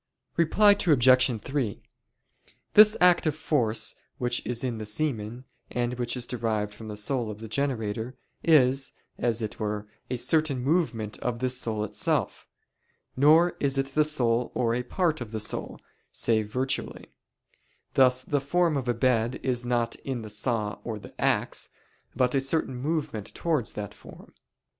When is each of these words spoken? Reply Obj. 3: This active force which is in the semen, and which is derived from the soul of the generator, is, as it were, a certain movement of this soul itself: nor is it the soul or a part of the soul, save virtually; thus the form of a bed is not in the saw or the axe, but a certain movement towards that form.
Reply 0.35 0.71
Obj. 0.71 1.41
3: 1.43 1.83
This 2.73 2.97
active 2.99 3.35
force 3.35 3.93
which 4.17 4.43
is 4.47 4.63
in 4.63 4.79
the 4.79 4.85
semen, 4.85 5.45
and 5.69 5.93
which 5.99 6.17
is 6.17 6.25
derived 6.25 6.73
from 6.73 6.87
the 6.87 6.97
soul 6.97 7.29
of 7.29 7.37
the 7.37 7.47
generator, 7.47 8.17
is, 8.43 8.93
as 9.19 9.43
it 9.43 9.59
were, 9.59 9.87
a 10.09 10.17
certain 10.17 10.57
movement 10.57 11.19
of 11.19 11.37
this 11.37 11.59
soul 11.59 11.83
itself: 11.83 12.47
nor 13.15 13.55
is 13.59 13.77
it 13.77 13.93
the 13.93 14.03
soul 14.03 14.51
or 14.55 14.73
a 14.73 14.81
part 14.81 15.21
of 15.21 15.31
the 15.31 15.39
soul, 15.39 15.77
save 16.11 16.51
virtually; 16.51 17.13
thus 17.93 18.23
the 18.23 18.41
form 18.41 18.75
of 18.77 18.87
a 18.87 18.95
bed 18.95 19.39
is 19.43 19.63
not 19.63 19.95
in 19.97 20.23
the 20.23 20.31
saw 20.31 20.79
or 20.83 20.97
the 20.97 21.13
axe, 21.23 21.69
but 22.15 22.33
a 22.33 22.41
certain 22.41 22.75
movement 22.75 23.27
towards 23.35 23.73
that 23.73 23.93
form. 23.93 24.33